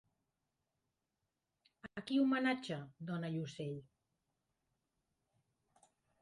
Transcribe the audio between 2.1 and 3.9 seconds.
homenatja Dona i ocell?